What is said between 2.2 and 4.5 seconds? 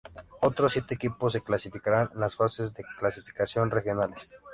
las fases de clasificación regionales.